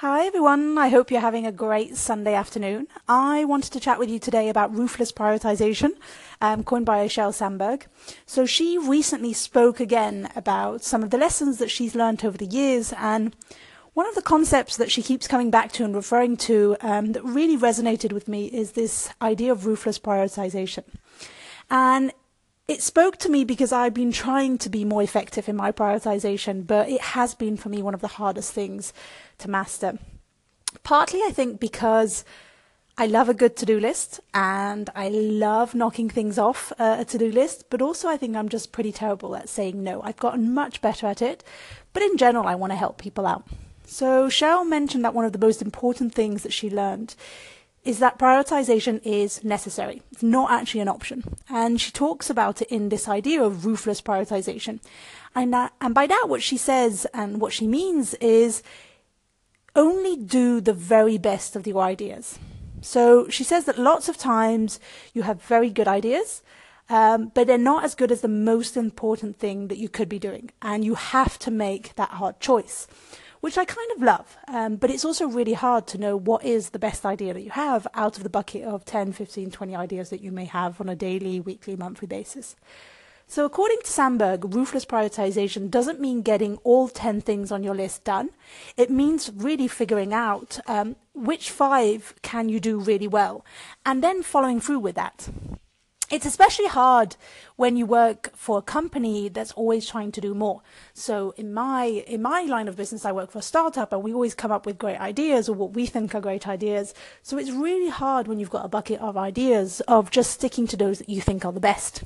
Hi 0.00 0.24
everyone, 0.24 0.78
I 0.78 0.88
hope 0.88 1.10
you're 1.10 1.20
having 1.20 1.44
a 1.44 1.52
great 1.52 1.94
Sunday 1.94 2.32
afternoon. 2.32 2.88
I 3.06 3.44
wanted 3.44 3.74
to 3.74 3.80
chat 3.80 3.98
with 3.98 4.08
you 4.08 4.18
today 4.18 4.48
about 4.48 4.74
ruthless 4.74 5.12
prioritization, 5.12 5.90
um, 6.40 6.64
coined 6.64 6.86
by 6.86 7.06
Sheryl 7.06 7.34
Sandberg. 7.34 7.84
So 8.24 8.46
she 8.46 8.78
recently 8.78 9.34
spoke 9.34 9.78
again 9.78 10.30
about 10.34 10.82
some 10.82 11.02
of 11.02 11.10
the 11.10 11.18
lessons 11.18 11.58
that 11.58 11.70
she's 11.70 11.94
learned 11.94 12.24
over 12.24 12.38
the 12.38 12.46
years, 12.46 12.94
and 12.96 13.36
one 13.92 14.08
of 14.08 14.14
the 14.14 14.22
concepts 14.22 14.74
that 14.78 14.90
she 14.90 15.02
keeps 15.02 15.28
coming 15.28 15.50
back 15.50 15.70
to 15.72 15.84
and 15.84 15.94
referring 15.94 16.38
to 16.38 16.78
um, 16.80 17.12
that 17.12 17.22
really 17.22 17.58
resonated 17.58 18.10
with 18.10 18.26
me 18.26 18.46
is 18.46 18.72
this 18.72 19.12
idea 19.20 19.52
of 19.52 19.66
ruthless 19.66 19.98
prioritization. 19.98 20.84
And 21.68 22.10
it 22.70 22.82
spoke 22.82 23.16
to 23.16 23.28
me 23.28 23.42
because 23.42 23.72
I've 23.72 23.94
been 23.94 24.12
trying 24.12 24.56
to 24.58 24.70
be 24.70 24.84
more 24.84 25.02
effective 25.02 25.48
in 25.48 25.56
my 25.56 25.72
prioritization, 25.72 26.64
but 26.64 26.88
it 26.88 27.00
has 27.00 27.34
been 27.34 27.56
for 27.56 27.68
me 27.68 27.82
one 27.82 27.94
of 27.94 28.00
the 28.00 28.06
hardest 28.06 28.52
things 28.52 28.92
to 29.38 29.50
master. 29.50 29.98
Partly, 30.84 31.20
I 31.24 31.32
think, 31.32 31.58
because 31.58 32.24
I 32.96 33.06
love 33.06 33.28
a 33.28 33.34
good 33.34 33.56
to 33.56 33.66
do 33.66 33.80
list 33.80 34.20
and 34.32 34.88
I 34.94 35.08
love 35.08 35.74
knocking 35.74 36.08
things 36.08 36.38
off 36.38 36.72
uh, 36.78 36.98
a 37.00 37.04
to 37.06 37.18
do 37.18 37.32
list, 37.32 37.64
but 37.70 37.82
also 37.82 38.08
I 38.08 38.16
think 38.16 38.36
I'm 38.36 38.48
just 38.48 38.70
pretty 38.70 38.92
terrible 38.92 39.34
at 39.34 39.48
saying 39.48 39.82
no. 39.82 40.00
I've 40.02 40.18
gotten 40.18 40.54
much 40.54 40.80
better 40.80 41.08
at 41.08 41.20
it, 41.20 41.42
but 41.92 42.04
in 42.04 42.16
general, 42.16 42.46
I 42.46 42.54
want 42.54 42.70
to 42.70 42.76
help 42.76 42.98
people 42.98 43.26
out. 43.26 43.48
So, 43.84 44.28
Sheryl 44.28 44.68
mentioned 44.68 45.04
that 45.04 45.14
one 45.14 45.24
of 45.24 45.32
the 45.32 45.44
most 45.44 45.60
important 45.60 46.14
things 46.14 46.44
that 46.44 46.52
she 46.52 46.70
learned 46.70 47.16
is 47.84 47.98
that 47.98 48.18
prioritization 48.18 49.00
is 49.04 49.42
necessary. 49.42 50.02
It's 50.12 50.22
not 50.22 50.50
actually 50.50 50.80
an 50.80 50.88
option. 50.88 51.24
And 51.48 51.80
she 51.80 51.90
talks 51.90 52.28
about 52.28 52.60
it 52.60 52.68
in 52.68 52.90
this 52.90 53.08
idea 53.08 53.42
of 53.42 53.64
ruthless 53.64 54.02
prioritization. 54.02 54.80
And, 55.34 55.52
that, 55.54 55.72
and 55.80 55.94
by 55.94 56.06
that, 56.06 56.26
what 56.28 56.42
she 56.42 56.56
says 56.56 57.06
and 57.14 57.40
what 57.40 57.52
she 57.52 57.66
means 57.66 58.14
is 58.14 58.62
only 59.74 60.16
do 60.16 60.60
the 60.60 60.74
very 60.74 61.16
best 61.16 61.56
of 61.56 61.66
your 61.66 61.82
ideas. 61.82 62.38
So 62.82 63.28
she 63.28 63.44
says 63.44 63.64
that 63.64 63.78
lots 63.78 64.08
of 64.08 64.18
times 64.18 64.80
you 65.14 65.22
have 65.22 65.42
very 65.42 65.70
good 65.70 65.88
ideas, 65.88 66.42
um, 66.88 67.30
but 67.34 67.46
they're 67.46 67.58
not 67.58 67.84
as 67.84 67.94
good 67.94 68.10
as 68.10 68.20
the 68.20 68.28
most 68.28 68.76
important 68.76 69.38
thing 69.38 69.68
that 69.68 69.78
you 69.78 69.88
could 69.88 70.08
be 70.08 70.18
doing. 70.18 70.50
And 70.60 70.84
you 70.84 70.96
have 70.96 71.38
to 71.40 71.50
make 71.50 71.94
that 71.94 72.10
hard 72.10 72.40
choice 72.40 72.86
which 73.40 73.58
I 73.58 73.64
kind 73.64 73.90
of 73.92 74.02
love. 74.02 74.36
Um, 74.48 74.76
but 74.76 74.90
it's 74.90 75.04
also 75.04 75.26
really 75.26 75.54
hard 75.54 75.86
to 75.88 75.98
know 75.98 76.16
what 76.16 76.44
is 76.44 76.70
the 76.70 76.78
best 76.78 77.04
idea 77.06 77.34
that 77.34 77.42
you 77.42 77.50
have 77.50 77.86
out 77.94 78.16
of 78.16 78.22
the 78.22 78.30
bucket 78.30 78.64
of 78.64 78.84
10, 78.84 79.12
15, 79.12 79.50
20 79.50 79.76
ideas 79.76 80.10
that 80.10 80.20
you 80.20 80.32
may 80.32 80.44
have 80.44 80.80
on 80.80 80.88
a 80.88 80.96
daily, 80.96 81.40
weekly, 81.40 81.76
monthly 81.76 82.06
basis. 82.06 82.56
So, 83.26 83.44
according 83.44 83.78
to 83.84 83.86
Sandberg, 83.86 84.56
ruthless 84.56 84.84
prioritization 84.84 85.70
doesn't 85.70 86.00
mean 86.00 86.22
getting 86.22 86.56
all 86.64 86.88
10 86.88 87.20
things 87.20 87.52
on 87.52 87.62
your 87.62 87.76
list 87.76 88.02
done. 88.02 88.30
It 88.76 88.90
means 88.90 89.30
really 89.32 89.68
figuring 89.68 90.12
out 90.12 90.58
um, 90.66 90.96
which 91.14 91.52
five 91.52 92.12
can 92.22 92.48
you 92.48 92.58
do 92.58 92.80
really 92.80 93.06
well 93.06 93.44
and 93.86 94.02
then 94.02 94.24
following 94.24 94.60
through 94.60 94.80
with 94.80 94.96
that. 94.96 95.28
It's 96.10 96.26
especially 96.26 96.66
hard 96.66 97.14
when 97.54 97.76
you 97.76 97.86
work 97.86 98.32
for 98.34 98.58
a 98.58 98.62
company 98.62 99.28
that's 99.28 99.52
always 99.52 99.86
trying 99.86 100.10
to 100.10 100.20
do 100.20 100.34
more. 100.34 100.60
So 100.92 101.34
in 101.36 101.54
my 101.54 101.84
in 101.84 102.20
my 102.20 102.42
line 102.42 102.66
of 102.66 102.74
business, 102.74 103.04
I 103.04 103.12
work 103.12 103.30
for 103.30 103.38
a 103.38 103.42
startup, 103.42 103.92
and 103.92 104.02
we 104.02 104.12
always 104.12 104.34
come 104.34 104.50
up 104.50 104.66
with 104.66 104.76
great 104.76 104.98
ideas 104.98 105.48
or 105.48 105.54
what 105.54 105.74
we 105.74 105.86
think 105.86 106.12
are 106.12 106.20
great 106.20 106.48
ideas. 106.48 106.94
So 107.22 107.38
it's 107.38 107.52
really 107.52 107.90
hard 107.90 108.26
when 108.26 108.40
you've 108.40 108.50
got 108.50 108.64
a 108.64 108.68
bucket 108.68 109.00
of 109.00 109.16
ideas 109.16 109.80
of 109.86 110.10
just 110.10 110.32
sticking 110.32 110.66
to 110.66 110.76
those 110.76 110.98
that 110.98 111.08
you 111.08 111.20
think 111.20 111.44
are 111.44 111.52
the 111.52 111.60
best. 111.60 112.02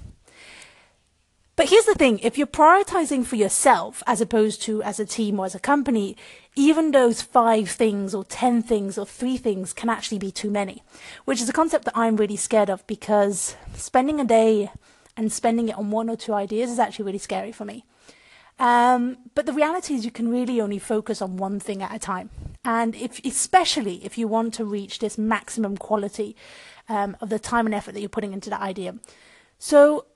But 1.57 1.69
here's 1.69 1.85
the 1.85 1.95
thing 1.95 2.19
if 2.19 2.37
you're 2.37 2.49
prioritizing 2.49 3.25
for 3.25 3.37
yourself 3.37 4.03
as 4.07 4.21
opposed 4.21 4.61
to 4.63 4.83
as 4.83 4.99
a 4.99 5.05
team 5.07 5.39
or 5.39 5.47
as 5.47 5.55
a 5.55 5.61
company, 5.61 6.17
even 6.57 6.91
those 6.91 7.23
five 7.23 7.69
things 7.71 8.15
or 8.15 8.25
10 8.25 8.63
things 8.63 8.99
or 8.99 9.07
three 9.07 9.37
things 9.37 9.73
can 9.73 9.89
actually 9.89 10.19
be 10.19 10.33
too 10.33 10.51
many, 10.51 10.83
which 11.25 11.41
is 11.41 11.49
a 11.49 11.53
concept 11.53 11.85
that 11.85 11.97
I'm 11.97 12.17
really 12.17 12.37
scared 12.37 12.71
of 12.71 12.85
because 12.89 13.57
spending 13.75 14.21
a 14.21 14.25
day 14.25 14.73
and 15.17 15.33
spending 15.33 15.69
it 15.69 15.79
on 15.79 15.93
one 15.93 16.11
or 16.11 16.17
two 16.17 16.35
ideas 16.35 16.71
is 16.71 16.81
actually 16.81 17.05
really 17.05 17.19
scary 17.19 17.53
for 17.53 17.65
me. 17.65 17.85
Um, 18.59 19.19
but 19.35 19.47
the 19.47 19.53
reality 19.53 19.95
is 19.95 20.05
you 20.05 20.11
can 20.11 20.31
really 20.31 20.61
only 20.61 20.79
focus 20.79 21.23
on 21.23 21.37
one 21.37 21.61
thing 21.61 21.83
at 21.83 21.95
a 21.95 21.99
time. 22.01 22.31
And 22.65 22.97
if, 22.97 23.25
especially 23.25 24.05
if 24.05 24.19
you 24.19 24.27
want 24.27 24.55
to 24.55 24.65
reach 24.65 24.99
this 24.99 25.19
maximum 25.19 25.77
quality 25.77 26.35
um, 26.89 27.17
of 27.21 27.29
the 27.29 27.39
time 27.39 27.67
and 27.67 27.75
effort 27.75 27.93
that 27.93 28.01
you're 28.01 28.09
putting 28.09 28.33
into 28.33 28.51
that 28.51 28.61
idea. 28.61 28.97
So 29.59 30.07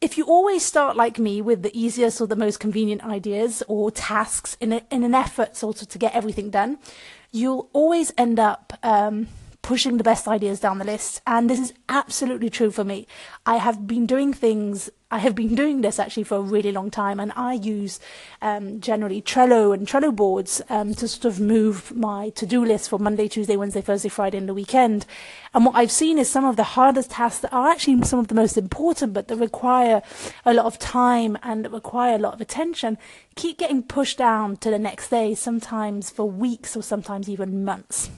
if 0.00 0.16
you 0.16 0.24
always 0.24 0.64
start 0.64 0.96
like 0.96 1.18
me 1.18 1.42
with 1.42 1.62
the 1.62 1.76
easiest 1.78 2.20
or 2.20 2.26
the 2.26 2.36
most 2.36 2.60
convenient 2.60 3.04
ideas 3.04 3.62
or 3.66 3.90
tasks 3.90 4.56
in, 4.60 4.72
a, 4.72 4.82
in 4.90 5.02
an 5.02 5.14
effort 5.14 5.56
sort 5.56 5.82
of 5.82 5.88
to 5.88 5.98
get 5.98 6.14
everything 6.14 6.50
done, 6.50 6.78
you'll 7.32 7.68
always 7.72 8.12
end 8.16 8.38
up 8.38 8.78
um, 8.82 9.26
pushing 9.68 9.98
the 9.98 10.02
best 10.02 10.26
ideas 10.26 10.60
down 10.60 10.78
the 10.78 10.84
list. 10.84 11.20
And 11.26 11.50
this 11.50 11.60
is 11.60 11.74
absolutely 11.90 12.48
true 12.48 12.70
for 12.70 12.84
me. 12.84 13.06
I 13.44 13.58
have 13.58 13.86
been 13.86 14.06
doing 14.06 14.32
things, 14.32 14.88
I 15.10 15.18
have 15.18 15.34
been 15.34 15.54
doing 15.54 15.82
this 15.82 15.98
actually 15.98 16.24
for 16.24 16.38
a 16.38 16.40
really 16.40 16.72
long 16.72 16.90
time, 16.90 17.20
and 17.20 17.32
I 17.36 17.52
use 17.52 18.00
um, 18.40 18.80
generally 18.80 19.20
Trello 19.20 19.74
and 19.74 19.86
Trello 19.86 20.10
boards 20.10 20.62
um, 20.70 20.94
to 20.94 21.06
sort 21.06 21.26
of 21.26 21.38
move 21.38 21.94
my 21.94 22.30
to 22.30 22.46
do 22.46 22.64
list 22.64 22.88
for 22.88 22.98
Monday, 22.98 23.28
Tuesday, 23.28 23.58
Wednesday, 23.58 23.82
Thursday, 23.82 24.08
Friday, 24.08 24.38
and 24.38 24.48
the 24.48 24.54
weekend. 24.54 25.04
And 25.52 25.66
what 25.66 25.74
I've 25.74 25.90
seen 25.90 26.18
is 26.18 26.30
some 26.30 26.46
of 26.46 26.56
the 26.56 26.72
hardest 26.78 27.10
tasks 27.10 27.40
that 27.40 27.52
are 27.52 27.68
actually 27.68 28.02
some 28.04 28.20
of 28.20 28.28
the 28.28 28.34
most 28.34 28.56
important, 28.56 29.12
but 29.12 29.28
that 29.28 29.36
require 29.36 30.00
a 30.46 30.54
lot 30.54 30.64
of 30.64 30.78
time 30.78 31.36
and 31.42 31.66
that 31.66 31.72
require 31.72 32.14
a 32.14 32.24
lot 32.26 32.32
of 32.32 32.40
attention, 32.40 32.96
keep 33.36 33.58
getting 33.58 33.82
pushed 33.82 34.16
down 34.16 34.56
to 34.56 34.70
the 34.70 34.78
next 34.78 35.10
day, 35.10 35.34
sometimes 35.34 36.08
for 36.08 36.24
weeks 36.24 36.74
or 36.74 36.82
sometimes 36.82 37.28
even 37.28 37.66
months. 37.66 38.08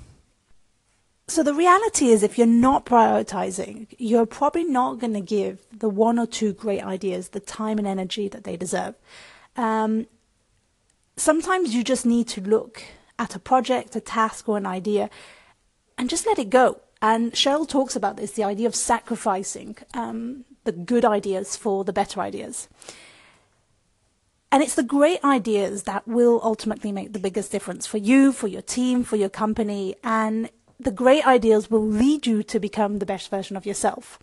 So 1.30 1.44
the 1.44 1.54
reality 1.54 2.08
is, 2.08 2.24
if 2.24 2.36
you're 2.36 2.46
not 2.48 2.84
prioritizing, 2.84 3.86
you're 3.98 4.26
probably 4.26 4.64
not 4.64 4.98
going 4.98 5.12
to 5.12 5.20
give 5.20 5.64
the 5.70 5.88
one 5.88 6.18
or 6.18 6.26
two 6.26 6.52
great 6.52 6.82
ideas 6.82 7.28
the 7.28 7.38
time 7.38 7.78
and 7.78 7.86
energy 7.86 8.26
that 8.26 8.42
they 8.42 8.56
deserve. 8.56 8.96
Um, 9.54 10.08
sometimes 11.16 11.72
you 11.72 11.84
just 11.84 12.04
need 12.04 12.26
to 12.30 12.40
look 12.40 12.82
at 13.16 13.36
a 13.36 13.38
project, 13.38 13.94
a 13.94 14.00
task, 14.00 14.48
or 14.48 14.56
an 14.56 14.66
idea 14.66 15.08
and 15.96 16.10
just 16.10 16.26
let 16.26 16.40
it 16.40 16.50
go. 16.50 16.80
And 17.00 17.30
Sheryl 17.32 17.68
talks 17.68 17.94
about 17.94 18.16
this 18.16 18.32
the 18.32 18.42
idea 18.42 18.66
of 18.66 18.74
sacrificing 18.74 19.76
um, 19.94 20.44
the 20.64 20.72
good 20.72 21.04
ideas 21.04 21.54
for 21.54 21.84
the 21.84 21.92
better 21.92 22.20
ideas. 22.20 22.68
And 24.50 24.64
it's 24.64 24.74
the 24.74 24.82
great 24.82 25.22
ideas 25.22 25.84
that 25.84 26.08
will 26.08 26.40
ultimately 26.42 26.90
make 26.90 27.12
the 27.12 27.20
biggest 27.20 27.52
difference 27.52 27.86
for 27.86 27.98
you, 27.98 28.32
for 28.32 28.48
your 28.48 28.62
team, 28.62 29.04
for 29.04 29.14
your 29.14 29.28
company. 29.28 29.94
And 30.02 30.50
the 30.84 30.90
great 30.90 31.26
ideas 31.26 31.70
will 31.70 31.86
lead 31.86 32.26
you 32.26 32.42
to 32.42 32.58
become 32.58 32.98
the 32.98 33.06
best 33.06 33.30
version 33.30 33.56
of 33.56 33.66
yourself. 33.66 34.18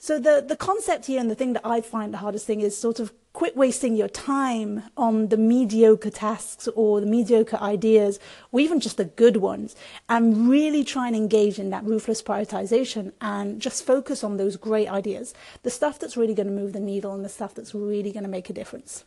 So 0.00 0.20
the, 0.20 0.44
the 0.46 0.56
concept 0.56 1.06
here 1.06 1.20
and 1.20 1.28
the 1.28 1.34
thing 1.34 1.54
that 1.54 1.66
I 1.66 1.80
find 1.80 2.14
the 2.14 2.18
hardest 2.18 2.46
thing 2.46 2.60
is 2.60 2.78
sort 2.78 3.00
of 3.00 3.12
quit 3.32 3.56
wasting 3.56 3.96
your 3.96 4.08
time 4.08 4.84
on 4.96 5.28
the 5.28 5.36
mediocre 5.36 6.10
tasks 6.10 6.68
or 6.74 7.00
the 7.00 7.06
mediocre 7.06 7.56
ideas 7.58 8.20
or 8.52 8.60
even 8.60 8.78
just 8.78 8.96
the 8.96 9.04
good 9.04 9.38
ones 9.38 9.74
and 10.08 10.48
really 10.48 10.84
try 10.84 11.08
and 11.08 11.16
engage 11.16 11.58
in 11.58 11.70
that 11.70 11.84
ruthless 11.84 12.22
prioritization 12.22 13.12
and 13.20 13.60
just 13.60 13.84
focus 13.84 14.22
on 14.22 14.36
those 14.36 14.56
great 14.56 14.88
ideas, 14.88 15.34
the 15.64 15.70
stuff 15.70 15.98
that's 15.98 16.16
really 16.16 16.34
going 16.34 16.46
to 16.46 16.52
move 16.52 16.72
the 16.72 16.80
needle 16.80 17.12
and 17.12 17.24
the 17.24 17.28
stuff 17.28 17.54
that's 17.54 17.74
really 17.74 18.12
going 18.12 18.22
to 18.24 18.28
make 18.28 18.48
a 18.48 18.52
difference. 18.52 19.04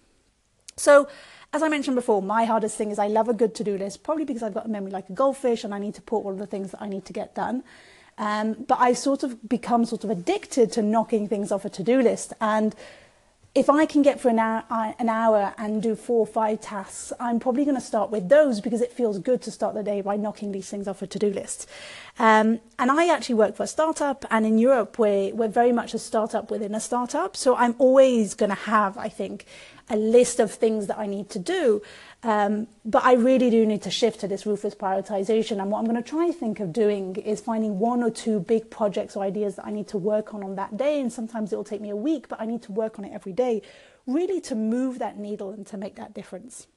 So 0.77 1.07
as 1.53 1.61
I 1.61 1.67
mentioned 1.67 1.95
before, 1.95 2.21
my 2.21 2.45
hardest 2.45 2.77
thing 2.77 2.91
is 2.91 2.99
I 2.99 3.07
love 3.07 3.27
a 3.27 3.33
good 3.33 3.53
to 3.55 3.63
do 3.63 3.77
list, 3.77 4.03
probably 4.03 4.23
because 4.23 4.41
I've 4.41 4.53
got 4.53 4.65
a 4.65 4.69
memory 4.69 4.91
like 4.91 5.09
a 5.09 5.13
goldfish 5.13 5.63
and 5.63 5.73
I 5.73 5.79
need 5.79 5.95
to 5.95 6.01
put 6.01 6.17
all 6.17 6.31
of 6.31 6.37
the 6.37 6.47
things 6.47 6.71
that 6.71 6.81
I 6.81 6.87
need 6.87 7.05
to 7.05 7.13
get 7.13 7.35
done. 7.35 7.63
Um, 8.17 8.53
but 8.67 8.79
I 8.79 8.93
sort 8.93 9.23
of 9.23 9.49
become 9.49 9.83
sort 9.83 10.03
of 10.03 10.09
addicted 10.09 10.71
to 10.73 10.81
knocking 10.81 11.27
things 11.27 11.51
off 11.51 11.65
a 11.65 11.69
to 11.69 11.83
do 11.83 12.01
list. 12.01 12.33
And 12.39 12.73
if 13.53 13.69
I 13.69 13.85
can 13.85 14.01
get 14.01 14.21
for 14.21 14.29
an 14.29 14.39
hour, 14.39 14.63
an 14.97 15.09
hour 15.09 15.53
and 15.57 15.83
do 15.83 15.95
four 15.95 16.19
or 16.19 16.27
five 16.27 16.61
tasks, 16.61 17.11
I'm 17.19 17.37
probably 17.39 17.65
going 17.65 17.75
to 17.75 17.81
start 17.81 18.09
with 18.09 18.29
those 18.29 18.61
because 18.61 18.79
it 18.79 18.93
feels 18.93 19.19
good 19.19 19.41
to 19.41 19.51
start 19.51 19.75
the 19.75 19.83
day 19.83 19.99
by 19.99 20.15
knocking 20.15 20.53
these 20.53 20.69
things 20.69 20.87
off 20.87 21.01
a 21.01 21.07
to-do 21.07 21.29
list. 21.31 21.67
Um, 22.17 22.61
and 22.79 22.89
I 22.89 23.13
actually 23.13 23.35
work 23.35 23.57
for 23.57 23.63
a 23.63 23.67
startup, 23.67 24.25
and 24.31 24.45
in 24.45 24.57
Europe, 24.57 24.97
we're, 24.97 25.33
we're 25.33 25.49
very 25.49 25.73
much 25.73 25.93
a 25.93 25.99
startup 25.99 26.49
within 26.49 26.73
a 26.73 26.79
startup. 26.79 27.35
So 27.35 27.57
I'm 27.57 27.75
always 27.77 28.35
going 28.35 28.51
to 28.51 28.55
have, 28.55 28.97
I 28.97 29.09
think, 29.09 29.45
a 29.91 29.97
list 29.97 30.39
of 30.39 30.51
things 30.51 30.87
that 30.87 30.97
I 30.97 31.05
need 31.05 31.29
to 31.31 31.39
do. 31.39 31.81
Um, 32.23 32.67
but 32.85 33.03
I 33.03 33.13
really 33.13 33.49
do 33.49 33.65
need 33.65 33.81
to 33.83 33.91
shift 33.91 34.21
to 34.21 34.27
this 34.27 34.45
ruthless 34.45 34.73
prioritization. 34.73 35.61
And 35.61 35.69
what 35.69 35.79
I'm 35.79 35.85
going 35.85 36.01
to 36.01 36.09
try 36.09 36.25
and 36.25 36.35
think 36.35 36.59
of 36.59 36.71
doing 36.71 37.15
is 37.17 37.41
finding 37.41 37.77
one 37.77 38.01
or 38.01 38.09
two 38.09 38.39
big 38.39 38.69
projects 38.69 39.15
or 39.15 39.23
ideas 39.23 39.55
that 39.57 39.65
I 39.65 39.71
need 39.71 39.87
to 39.89 39.97
work 39.97 40.33
on 40.33 40.43
on 40.43 40.55
that 40.55 40.77
day. 40.77 41.01
And 41.01 41.11
sometimes 41.11 41.51
it 41.51 41.57
will 41.57 41.63
take 41.63 41.81
me 41.81 41.89
a 41.89 41.95
week, 41.95 42.29
but 42.29 42.39
I 42.39 42.45
need 42.45 42.61
to 42.63 42.71
work 42.71 42.97
on 42.97 43.05
it 43.05 43.11
every 43.13 43.33
day, 43.33 43.61
really 44.07 44.39
to 44.41 44.55
move 44.55 44.99
that 44.99 45.17
needle 45.17 45.51
and 45.51 45.67
to 45.67 45.77
make 45.77 45.95
that 45.95 46.13
difference. 46.13 46.67